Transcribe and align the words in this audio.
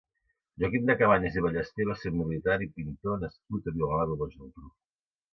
Joaquim 0.61 0.85
de 0.89 0.93
Cabanyes 1.01 1.35
i 1.41 1.43
Ballester 1.45 1.85
va 1.89 1.95
ser 2.03 2.11
un 2.13 2.17
militar 2.21 2.55
i 2.67 2.69
pintor 2.79 3.19
nascut 3.25 3.69
a 3.73 3.75
Vilanova 3.75 4.17
i 4.23 4.23
la 4.23 4.31
Geltrú. 4.39 4.71